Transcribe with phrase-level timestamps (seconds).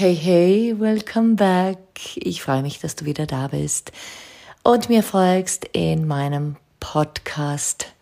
[0.00, 1.78] Hey, hey, welcome back.
[2.14, 3.90] Ich freue mich, dass du wieder da bist
[4.62, 7.92] und mir folgst in meinem Podcast.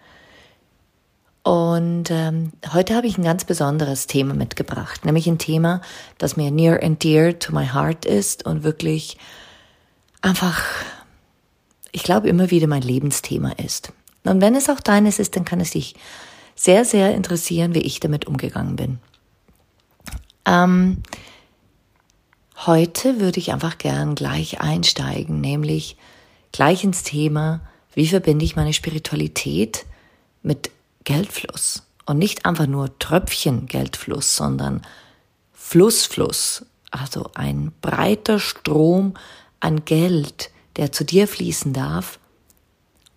[1.43, 5.81] Und ähm, heute habe ich ein ganz besonderes Thema mitgebracht, nämlich ein Thema,
[6.19, 9.17] das mir near and dear to my heart ist und wirklich
[10.21, 10.63] einfach,
[11.93, 13.95] ich glaube, immer wieder mein Lebensthema ist.
[14.25, 15.95] Und wenn es auch deines ist, dann kann es dich
[16.55, 18.99] sehr, sehr interessieren, wie ich damit umgegangen bin.
[20.45, 21.03] Ähm,
[22.65, 25.97] heute würde ich einfach gern gleich einsteigen, nämlich
[26.53, 27.61] gleich ins Thema,
[27.93, 29.85] wie verbinde ich meine Spiritualität
[30.43, 30.71] mit
[31.05, 31.83] Geldfluss.
[32.07, 34.83] Und nicht einfach nur Tröpfchen Geldfluss, sondern
[35.53, 36.65] Flussfluss.
[36.91, 39.15] Also ein breiter Strom
[39.61, 42.19] an Geld, der zu dir fließen darf,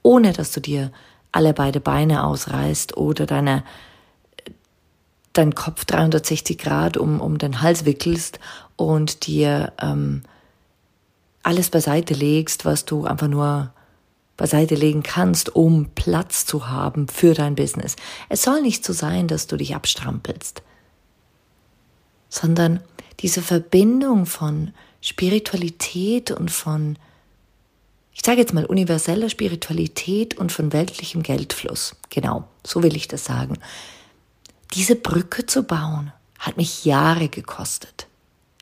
[0.02, 0.92] ohne dass du dir
[1.32, 3.64] alle beide Beine ausreißt oder deine,
[5.34, 8.40] deinen Kopf 360 Grad um, um den Hals wickelst
[8.80, 10.24] und dir ähm,
[11.44, 13.74] alles beiseite legst, was du einfach nur
[14.38, 17.98] beiseite legen kannst, um Platz zu haben für dein Business.
[18.30, 20.64] Es soll nicht so sein, dass du dich abstrampelst,
[22.30, 22.80] sondern
[23.20, 26.98] diese Verbindung von Spiritualität und von,
[28.14, 31.98] ich sage jetzt mal, universeller Spiritualität und von weltlichem Geldfluss.
[32.10, 33.58] Genau, so will ich das sagen.
[34.74, 38.09] Diese Brücke zu bauen, hat mich Jahre gekostet.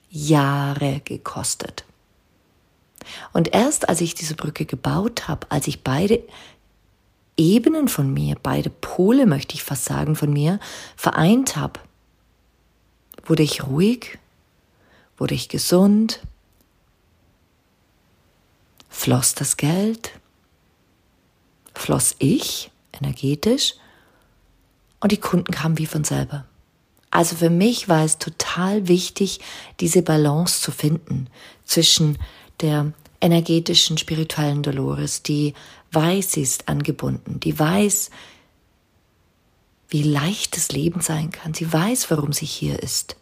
[0.10, 1.86] Jahre gekostet.
[3.34, 6.22] Und erst als ich diese Brücke gebaut habe, als ich beide
[7.38, 10.60] Ebenen von mir, beide Pole möchte ich fast sagen von mir,
[10.96, 11.80] vereint habe,
[13.26, 14.18] wurde ich ruhig,
[15.18, 16.22] wurde ich gesund,
[18.90, 20.12] floss das Geld,
[21.76, 23.76] floss ich energetisch
[25.00, 26.46] und die Kunden kamen wie von selber.
[27.12, 29.40] Also für mich war es total wichtig,
[29.80, 31.30] diese Balance zu finden
[31.66, 32.18] zwischen
[32.62, 32.92] der
[33.22, 35.54] energetischen, spirituellen Dolores, die
[35.92, 38.10] weiß, ist angebunden, die weiß,
[39.90, 43.16] wie leicht das Leben sein kann, sie weiß, warum sie hier ist.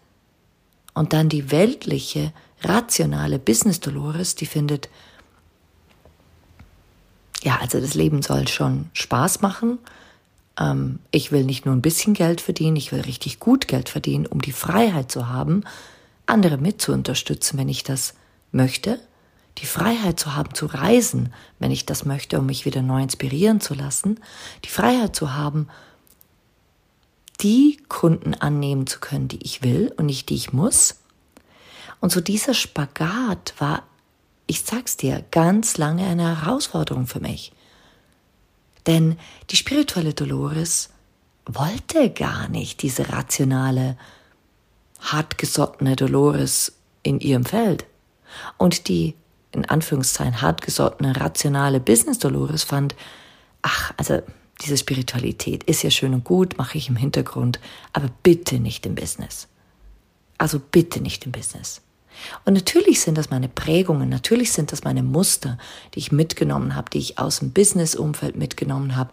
[0.94, 4.90] Und dann die weltliche, rationale Business Dolores, die findet,
[7.44, 9.78] ja, also das Leben soll schon Spaß machen.
[10.59, 14.25] Ähm, ich will nicht nur ein bisschen Geld verdienen, ich will richtig gut Geld verdienen,
[14.25, 15.63] um die Freiheit zu haben,
[16.25, 18.13] andere mit zu unterstützen, wenn ich das
[18.51, 18.99] möchte
[19.59, 23.61] die Freiheit zu haben, zu reisen, wenn ich das möchte, um mich wieder neu inspirieren
[23.61, 24.19] zu lassen,
[24.66, 25.67] die Freiheit zu haben,
[27.41, 30.95] die Kunden annehmen zu können, die ich will und nicht die ich muss.
[32.01, 33.83] Und so dieser Spagat war,
[34.47, 37.51] ich sag's dir, ganz lange eine Herausforderung für mich.
[38.88, 39.18] Denn
[39.50, 40.90] die spirituelle Dolores
[41.46, 43.97] wollte gar nicht diese rationale,
[45.00, 46.73] hartgesottene Dolores
[47.03, 47.85] in ihrem Feld.
[48.57, 49.16] Und die
[49.51, 52.96] in Anführungszeichen hartgesottene, rationale Business Dolores fand,
[53.62, 54.22] ach, also
[54.62, 57.59] diese Spiritualität ist ja schön und gut, mache ich im Hintergrund,
[57.94, 59.47] aber bitte nicht im Business.
[60.38, 61.81] Also bitte nicht im Business.
[62.45, 65.57] Und natürlich sind das meine Prägungen, natürlich sind das meine Muster,
[65.93, 69.11] die ich mitgenommen habe, die ich aus dem Business-Umfeld mitgenommen habe,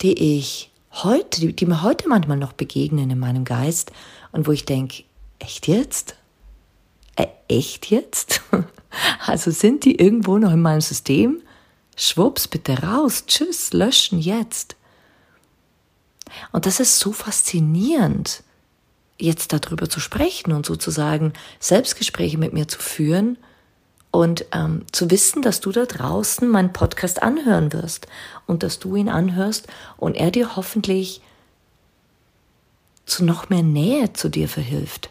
[0.00, 3.92] die ich heute, die, die mir heute manchmal noch begegnen in meinem Geist
[4.32, 5.04] und wo ich denke,
[5.38, 6.16] echt jetzt?
[7.16, 8.42] Äh, echt jetzt?
[9.24, 11.42] Also sind die irgendwo noch in meinem System?
[11.94, 14.74] Schwupps, bitte raus, tschüss, löschen jetzt.
[16.50, 18.42] Und das ist so faszinierend,
[19.20, 23.38] jetzt darüber zu sprechen und sozusagen Selbstgespräche mit mir zu führen
[24.10, 28.06] und ähm, zu wissen, dass du da draußen meinen Podcast anhören wirst
[28.46, 31.20] und dass du ihn anhörst und er dir hoffentlich
[33.06, 35.10] zu noch mehr Nähe zu dir verhilft,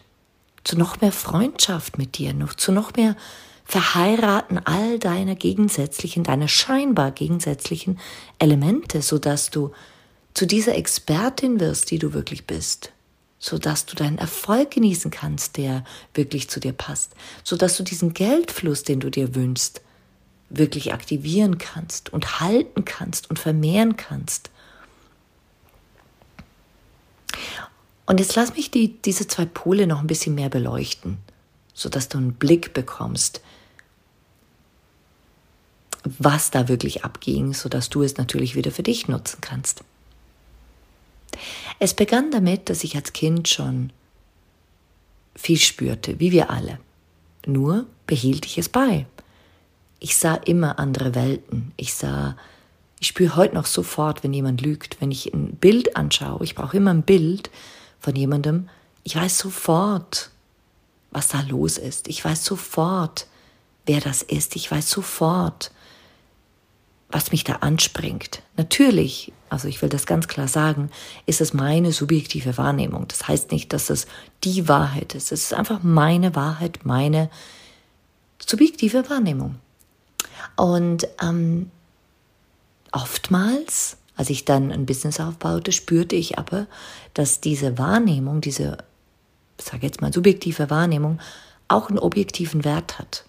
[0.64, 3.16] zu noch mehr Freundschaft mit dir, zu noch mehr
[3.64, 7.98] verheiraten all deine gegensätzlichen, deine scheinbar gegensätzlichen
[8.38, 9.70] Elemente, sodass du
[10.34, 12.92] zu dieser Expertin wirst, die du wirklich bist,
[13.40, 15.82] sodass du deinen Erfolg genießen kannst, der
[16.14, 19.80] wirklich zu dir passt, sodass du diesen Geldfluss, den du dir wünschst,
[20.50, 24.50] wirklich aktivieren kannst und halten kannst und vermehren kannst.
[28.04, 31.18] Und jetzt lass mich die, diese zwei Pole noch ein bisschen mehr beleuchten,
[31.72, 33.40] sodass du einen Blick bekommst,
[36.04, 39.82] was da wirklich abging, sodass du es natürlich wieder für dich nutzen kannst.
[41.78, 43.92] Es begann damit, dass ich als Kind schon
[45.34, 46.78] viel spürte, wie wir alle.
[47.46, 49.06] Nur behielt ich es bei.
[49.98, 51.72] Ich sah immer andere Welten.
[51.76, 52.36] Ich sah,
[53.00, 55.00] ich spüre heute noch sofort, wenn jemand lügt.
[55.00, 57.50] Wenn ich ein Bild anschaue, ich brauche immer ein Bild
[57.98, 58.68] von jemandem,
[59.02, 60.30] ich weiß sofort,
[61.10, 62.08] was da los ist.
[62.08, 63.26] Ich weiß sofort,
[63.86, 64.56] wer das ist.
[64.56, 65.70] Ich weiß sofort,
[67.08, 68.42] was mich da anspringt.
[68.56, 70.90] Natürlich, also ich will das ganz klar sagen,
[71.26, 73.06] ist es meine subjektive Wahrnehmung.
[73.08, 74.06] Das heißt nicht, dass es
[74.44, 75.32] die Wahrheit ist.
[75.32, 77.28] Es ist einfach meine Wahrheit, meine
[78.38, 79.56] subjektive Wahrnehmung.
[80.56, 81.70] Und ähm,
[82.92, 86.66] oftmals, als ich dann ein Business aufbaute, spürte ich aber,
[87.12, 88.78] dass diese Wahrnehmung, diese,
[89.58, 91.18] sage jetzt mal subjektive Wahrnehmung,
[91.66, 93.24] auch einen objektiven Wert hat.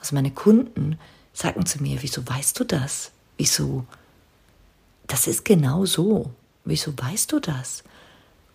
[0.00, 0.98] Also meine Kunden
[1.32, 3.12] sagten zu mir, wieso weißt du das?
[3.36, 3.84] Wieso?
[5.10, 6.30] Das ist genau so.
[6.64, 7.82] Wieso weißt du das?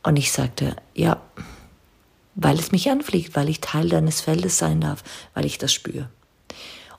[0.03, 1.21] Und ich sagte, ja,
[2.35, 5.03] weil es mich anfliegt, weil ich Teil deines Feldes sein darf,
[5.33, 6.09] weil ich das spüre.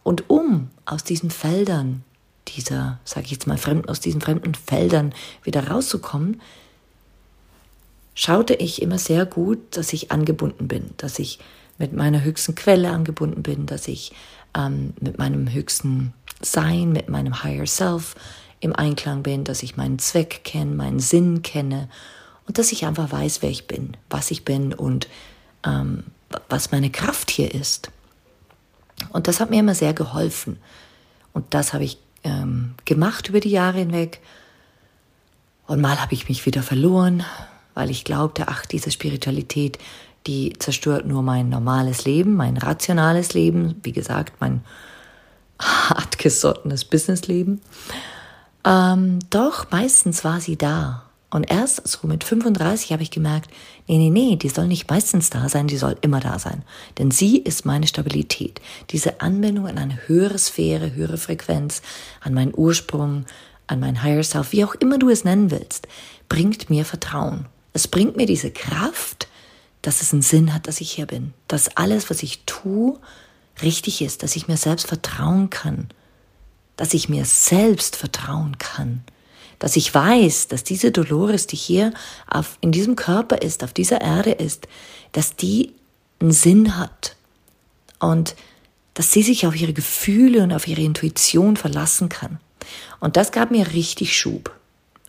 [0.02, 2.04] Und um aus diesen Feldern,
[2.48, 6.42] dieser, sage ich jetzt mal, fremden, aus diesen fremden Feldern wieder rauszukommen,
[8.14, 11.38] schaute ich immer sehr gut, dass ich angebunden bin, dass ich
[11.78, 14.12] mit meiner höchsten Quelle angebunden bin, dass ich
[14.54, 16.12] ähm, mit meinem höchsten
[16.42, 18.16] sein, mit meinem Higher Self
[18.60, 21.88] im Einklang bin, dass ich meinen Zweck kenne, meinen Sinn kenne
[22.46, 25.08] und dass ich einfach weiß, wer ich bin, was ich bin und
[25.64, 26.04] ähm,
[26.48, 27.90] was meine Kraft hier ist.
[29.10, 30.58] Und das hat mir immer sehr geholfen.
[31.32, 34.20] Und das habe ich ähm, gemacht über die Jahre hinweg.
[35.66, 37.24] Und mal habe ich mich wieder verloren,
[37.74, 39.78] weil ich glaubte, ach, diese Spiritualität,
[40.26, 44.62] die zerstört nur mein normales Leben, mein rationales Leben, wie gesagt, mein
[45.60, 47.60] hartgesottenes Businessleben.
[48.66, 51.04] Ähm, doch meistens war sie da.
[51.30, 53.50] Und erst so mit 35 habe ich gemerkt,
[53.86, 56.62] nee, nee, nee, die soll nicht meistens da sein, die soll immer da sein.
[56.98, 58.60] Denn sie ist meine Stabilität.
[58.90, 61.82] Diese Anbindung an eine höhere Sphäre, höhere Frequenz,
[62.20, 63.26] an meinen Ursprung,
[63.66, 65.88] an mein Higher Self, wie auch immer du es nennen willst,
[66.28, 67.46] bringt mir Vertrauen.
[67.72, 69.28] Es bringt mir diese Kraft,
[69.82, 71.34] dass es einen Sinn hat, dass ich hier bin.
[71.48, 72.98] Dass alles, was ich tue,
[73.62, 75.88] richtig ist, dass ich mir selbst vertrauen kann,
[76.76, 79.02] dass ich mir selbst vertrauen kann,
[79.58, 81.92] dass ich weiß, dass diese Dolores, die hier
[82.28, 84.68] auf, in diesem Körper ist, auf dieser Erde ist,
[85.12, 85.72] dass die
[86.20, 87.16] einen Sinn hat
[87.98, 88.36] und
[88.94, 92.38] dass sie sich auf ihre Gefühle und auf ihre Intuition verlassen kann.
[93.00, 94.54] Und das gab mir richtig Schub.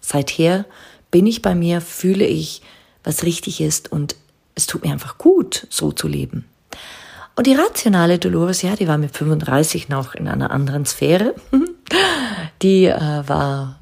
[0.02, 0.66] Seither
[1.12, 2.62] bin ich bei mir, fühle ich,
[3.04, 4.16] was richtig ist und
[4.56, 6.46] es tut mir einfach gut, so zu leben.
[7.38, 11.35] Und die rationale Dolores, ja, die war mit 35 noch in einer anderen Sphäre.
[12.64, 13.80] Die äh, war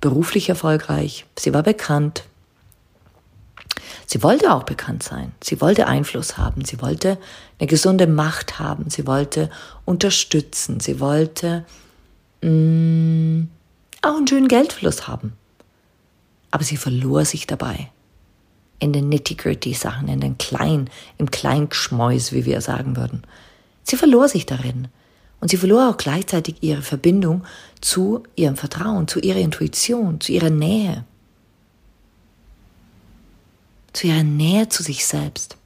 [0.00, 2.24] beruflich erfolgreich, sie war bekannt.
[4.06, 7.18] Sie wollte auch bekannt sein, sie wollte Einfluss haben, sie wollte
[7.58, 9.50] eine gesunde Macht haben, sie wollte
[9.84, 11.66] unterstützen, sie wollte
[12.40, 13.48] mh, mm,
[14.00, 15.34] auch einen schönen Geldfluss haben.
[16.50, 17.90] Aber sie verlor sich dabei
[18.78, 23.22] in den nitty-gritty Sachen, in den kleinen, im Kleingeschmäus, wie wir sagen würden.
[23.82, 24.88] Sie verlor sich darin.
[25.40, 27.44] Und sie verlor auch gleichzeitig ihre Verbindung
[27.80, 31.04] zu ihrem Vertrauen, zu ihrer Intuition, zu ihrer Nähe.
[33.92, 35.56] Zu ihrer Nähe zu sich selbst.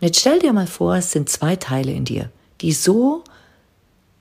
[0.00, 2.30] Und jetzt stell dir mal vor, es sind zwei Teile in dir,
[2.62, 3.22] die so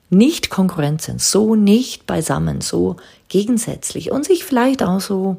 [0.10, 2.98] nicht konkurrent sind, so nicht beisammen, so
[3.30, 5.38] gegensätzlich und sich vielleicht auch so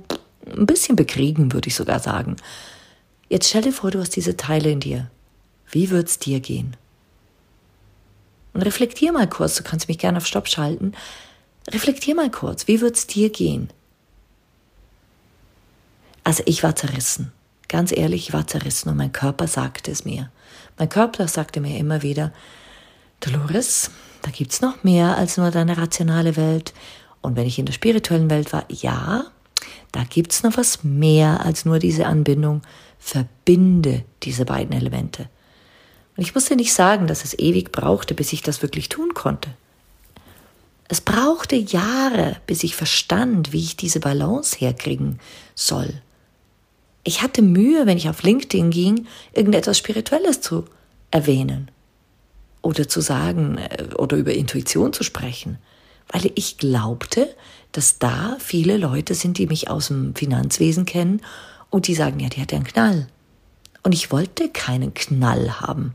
[0.57, 2.37] ein bisschen bekriegen, würde ich sogar sagen.
[3.28, 5.11] Jetzt stell dir vor, du hast diese Teile in dir.
[5.70, 6.76] Wie wird's dir gehen?
[8.54, 10.92] Und reflektier mal kurz, du kannst mich gerne auf Stopp schalten.
[11.68, 13.70] Reflektier mal kurz, wie wird's dir gehen?
[16.25, 17.32] Also ich war zerrissen.
[17.68, 20.30] Ganz ehrlich, ich war zerrissen und mein Körper sagte es mir.
[20.78, 22.32] Mein Körper sagte mir immer wieder,
[23.20, 23.90] Dolores,
[24.23, 26.73] da gibt's noch mehr als nur deine rationale Welt.
[27.20, 29.25] Und wenn ich in der spirituellen Welt war, ja,
[29.92, 32.62] da gibt's noch was mehr als nur diese Anbindung
[32.99, 35.28] verbinde diese beiden Elemente.
[36.17, 39.50] Und ich musste nicht sagen, dass es ewig brauchte, bis ich das wirklich tun konnte.
[40.88, 45.21] Es brauchte Jahre, bis ich verstand, wie ich diese Balance herkriegen
[45.55, 46.02] soll.
[47.05, 50.64] Ich hatte Mühe, wenn ich auf LinkedIn ging, irgendetwas Spirituelles zu
[51.11, 51.71] erwähnen
[52.62, 55.59] oder zu sagen äh, oder über Intuition zu sprechen,
[56.09, 57.35] weil ich glaubte,
[57.73, 61.21] dass da viele Leute sind, die mich aus dem Finanzwesen kennen
[61.71, 63.09] und die sagen, ja, die hat ja einen Knall.
[63.83, 65.95] Und ich wollte keinen Knall haben.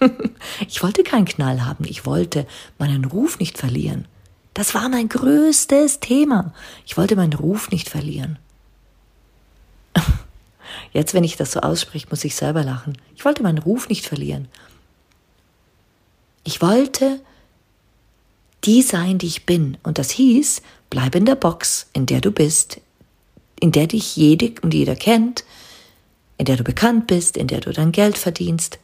[0.68, 1.84] ich wollte keinen Knall haben.
[1.84, 2.46] Ich wollte
[2.78, 4.06] meinen Ruf nicht verlieren.
[4.54, 6.52] Das war mein größtes Thema.
[6.84, 8.38] Ich wollte meinen Ruf nicht verlieren.
[10.92, 12.98] Jetzt, wenn ich das so ausspreche, muss ich selber lachen.
[13.14, 14.48] Ich wollte meinen Ruf nicht verlieren.
[16.44, 17.20] Ich wollte
[18.64, 19.76] die sein, die ich bin.
[19.82, 22.80] Und das hieß, bleib in der Box, in der du bist,
[23.60, 25.44] in der dich jede und jeder kennt,
[26.36, 28.78] in der du bekannt bist, in der du dein Geld verdienst.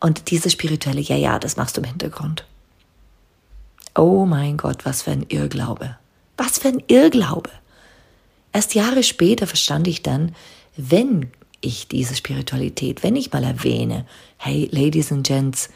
[0.00, 2.44] Und diese spirituelle, ja, ja, das machst du im Hintergrund.
[3.94, 5.96] Oh mein Gott, was für ein Irrglaube.
[6.36, 7.50] Was für ein Irrglaube.
[8.52, 10.34] Erst Jahre später verstand ich dann,
[10.76, 15.70] wenn ich diese Spiritualität, wenn ich mal erwähne, hey, Ladies and Gents,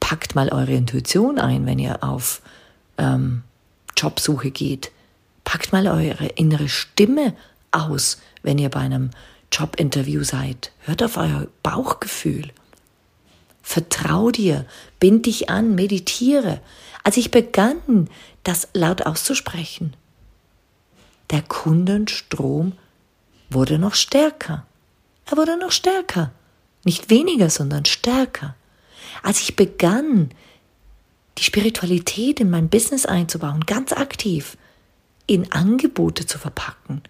[0.00, 2.42] packt mal eure Intuition ein, wenn ihr auf
[2.98, 3.42] ähm,
[3.96, 4.92] Jobsuche geht.
[5.44, 7.34] Packt mal eure innere Stimme
[7.70, 9.10] aus, wenn ihr bei einem
[9.50, 10.72] Jobinterview seid.
[10.80, 12.50] Hört auf euer Bauchgefühl.
[13.62, 14.66] Vertrau dir,
[14.98, 16.60] bind dich an, meditiere.
[17.04, 18.08] Als ich begann,
[18.44, 19.94] das laut auszusprechen,
[21.30, 22.72] der Kundenstrom
[23.50, 24.66] wurde noch stärker.
[25.26, 26.32] Er wurde noch stärker.
[26.84, 28.56] Nicht weniger, sondern stärker.
[29.22, 30.30] Als ich begann,
[31.38, 34.56] die Spiritualität in mein Business einzubauen, ganz aktiv,
[35.32, 37.02] in Angebote zu verpacken,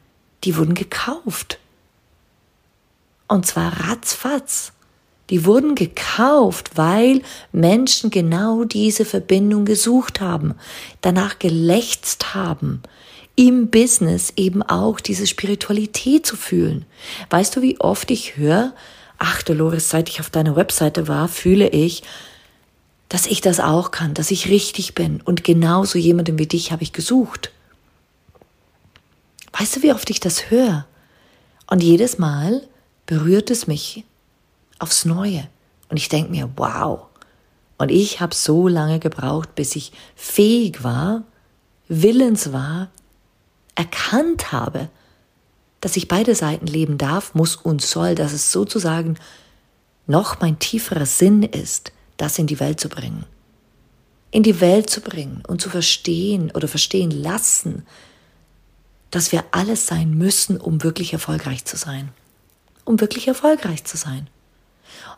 [0.44, 1.58] die wurden gekauft.
[3.28, 4.72] Und zwar ratzfatz.
[5.30, 10.54] Die wurden gekauft, weil Menschen genau diese Verbindung gesucht haben,
[11.00, 12.82] danach gelächzt haben,
[13.34, 16.84] im Business eben auch diese Spiritualität zu fühlen.
[17.30, 18.74] Weißt du, wie oft ich höre,
[19.18, 22.02] ach Dolores, seit ich auf deiner Webseite war, fühle ich,
[23.08, 26.82] dass ich das auch kann, dass ich richtig bin und genauso jemanden wie dich habe
[26.82, 27.52] ich gesucht.
[29.52, 30.86] Weißt du, wie oft ich das höre?
[31.66, 32.66] Und jedes Mal
[33.06, 34.04] berührt es mich
[34.78, 35.48] aufs Neue.
[35.88, 37.06] Und ich denke mir, wow.
[37.78, 41.24] Und ich habe so lange gebraucht, bis ich fähig war,
[41.88, 42.90] willens war,
[43.74, 44.88] erkannt habe,
[45.80, 49.16] dass ich beide Seiten leben darf, muss und soll, dass es sozusagen
[50.06, 53.24] noch mein tieferer Sinn ist, das in die Welt zu bringen.
[54.30, 57.84] In die Welt zu bringen und zu verstehen oder verstehen lassen,
[59.12, 62.08] dass wir alles sein müssen, um wirklich erfolgreich zu sein.
[62.84, 64.28] Um wirklich erfolgreich zu sein.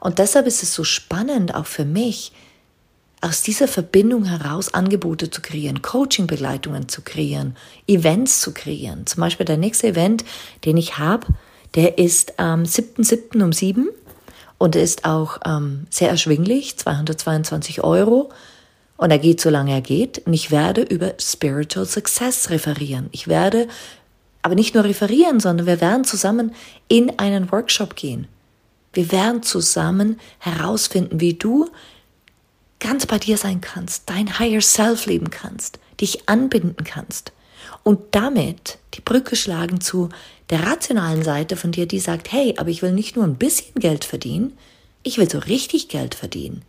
[0.00, 2.32] Und deshalb ist es so spannend, auch für mich,
[3.22, 9.06] aus dieser Verbindung heraus Angebote zu kreieren, Coaching-Begleitungen zu kreieren, Events zu kreieren.
[9.06, 10.26] Zum Beispiel der nächste Event,
[10.66, 11.26] den ich habe,
[11.74, 13.42] der ist am 7.7.
[13.42, 13.88] um 7
[14.58, 18.30] und ist auch ähm, sehr erschwinglich, 222 Euro.
[18.96, 20.18] Und er geht so lange er geht.
[20.26, 23.08] Und ich werde über Spiritual Success referieren.
[23.12, 23.68] Ich werde
[24.42, 26.54] aber nicht nur referieren, sondern wir werden zusammen
[26.88, 28.28] in einen Workshop gehen.
[28.92, 31.68] Wir werden zusammen herausfinden, wie du
[32.78, 37.32] ganz bei dir sein kannst, dein Higher Self leben kannst, dich anbinden kannst
[37.82, 40.10] und damit die Brücke schlagen zu
[40.50, 43.74] der rationalen Seite von dir, die sagt, hey, aber ich will nicht nur ein bisschen
[43.76, 44.56] Geld verdienen,
[45.02, 46.62] ich will so richtig Geld verdienen.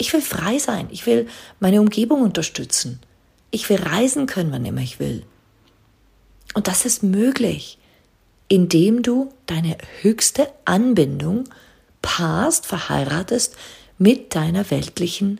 [0.00, 1.28] Ich will frei sein, ich will
[1.60, 3.00] meine Umgebung unterstützen.
[3.50, 5.26] Ich will reisen können, wann immer ich will.
[6.54, 7.76] Und das ist möglich,
[8.48, 11.44] indem du deine höchste Anbindung
[12.00, 13.56] paarst, verheiratest
[13.98, 15.38] mit deiner weltlichen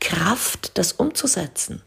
[0.00, 1.82] Kraft, das umzusetzen.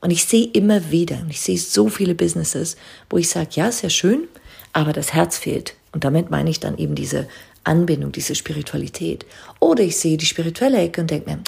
[0.00, 2.76] Und ich sehe immer wieder, und ich sehe so viele Businesses,
[3.08, 4.26] wo ich sage, ja, sehr schön,
[4.72, 5.74] aber das Herz fehlt.
[5.92, 7.28] Und damit meine ich dann eben diese
[7.66, 9.26] Anbindung, diese Spiritualität.
[9.60, 11.40] Oder ich sehe die spirituelle Ecke und denke mir,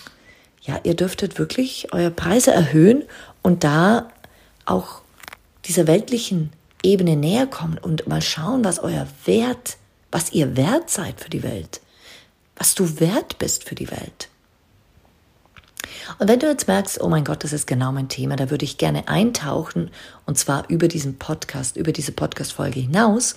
[0.62, 3.04] ja, ihr dürftet wirklich eure Preise erhöhen
[3.42, 4.08] und da
[4.64, 5.02] auch
[5.64, 6.50] dieser weltlichen
[6.82, 9.76] Ebene näher kommen und mal schauen, was euer Wert,
[10.10, 11.80] was ihr wert seid für die Welt
[12.58, 14.28] was du wert bist für die Welt.
[16.18, 18.64] Und wenn du jetzt merkst, oh mein Gott, das ist genau mein Thema, da würde
[18.64, 19.90] ich gerne eintauchen
[20.26, 23.36] und zwar über diesen Podcast, über diese Podcast-Folge hinaus,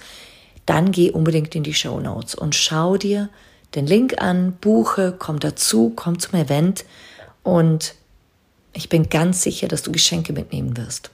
[0.66, 3.30] dann geh unbedingt in die Show Notes und schau dir
[3.76, 6.86] den Link an, buche, komm dazu, komm zum Event
[7.44, 7.96] und
[8.74, 11.12] ich bin ganz sicher, dass du Geschenke mitnehmen wirst.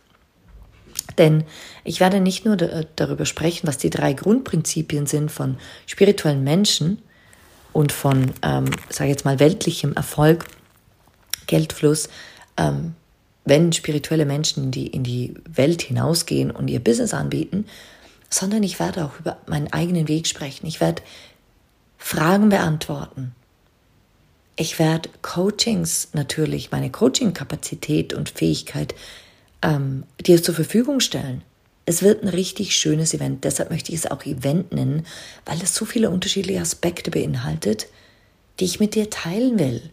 [1.18, 1.46] Denn
[1.84, 7.02] ich werde nicht nur darüber sprechen, was die drei Grundprinzipien sind von spirituellen Menschen,
[7.78, 10.46] und von, ähm, sage jetzt mal, weltlichem Erfolg,
[11.46, 12.10] Geldfluss,
[12.58, 12.96] ähm,
[13.46, 17.66] wenn spirituelle Menschen in die, in die Welt hinausgehen und ihr Business anbieten,
[18.30, 20.66] sondern ich werde auch über meinen eigenen Weg sprechen.
[20.66, 21.02] Ich werde
[21.98, 23.34] Fragen beantworten.
[24.56, 28.96] Ich werde Coachings natürlich, meine Coaching-Kapazität und Fähigkeit
[29.62, 31.44] ähm, dir zur Verfügung stellen.
[31.86, 35.06] Es wird ein richtig schönes Event, deshalb möchte ich es auch Event nennen,
[35.46, 37.88] weil es so viele unterschiedliche Aspekte beinhaltet,
[38.60, 39.90] die ich mit dir teilen will.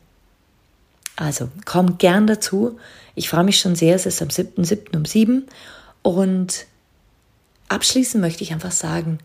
[1.17, 2.79] Also komm gern dazu.
[3.15, 4.97] Ich freue mich schon sehr, es ist am 7.7.
[4.97, 5.47] um 7
[6.03, 6.67] und
[7.69, 9.19] abschließend möchte ich einfach sagen,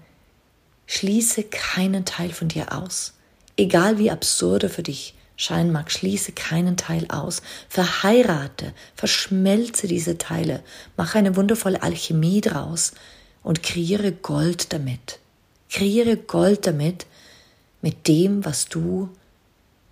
[0.87, 3.13] schließe keinen Teil von dir aus.
[3.57, 7.41] Egal wie absurde für dich scheinen mag, schließe keinen Teil aus.
[7.69, 10.63] Verheirate, verschmelze diese Teile,
[10.97, 12.93] mache eine wundervolle Alchemie draus
[13.43, 15.19] und kreiere Gold damit.
[15.69, 17.05] Kreiere Gold damit,
[17.81, 19.09] mit dem, was du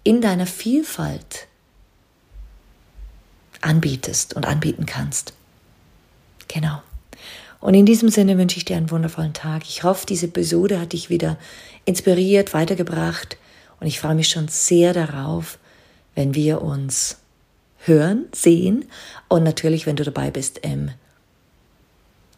[0.04, 1.48] in deiner Vielfalt
[3.62, 5.34] anbietest und anbieten kannst.
[6.48, 6.82] Genau.
[7.60, 9.64] Und in diesem Sinne wünsche ich dir einen wundervollen Tag.
[9.68, 11.38] Ich hoffe, diese Episode hat dich wieder
[11.86, 13.38] inspiriert, weitergebracht.
[13.80, 15.58] Und ich freue mich schon sehr darauf,
[16.16, 17.18] wenn wir uns
[17.86, 18.86] hören, sehen
[19.28, 20.92] und natürlich, wenn du dabei bist im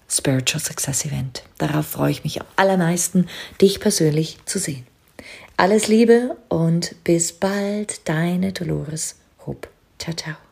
[0.09, 1.43] Spiritual Success Event.
[1.57, 3.27] Darauf freue ich mich am allermeisten,
[3.61, 4.85] dich persönlich zu sehen.
[5.57, 9.67] Alles Liebe und bis bald, deine Dolores Hope.
[9.97, 10.48] Ciao, ciao.